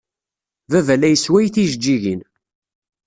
[0.71, 2.21] Baba la yessway tijeǧǧiǧin.